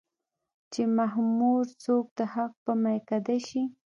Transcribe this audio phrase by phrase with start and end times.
[0.73, 3.63] چې مخموره څوک د حق په ميکده شي